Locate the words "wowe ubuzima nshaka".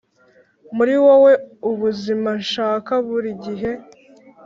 1.05-2.93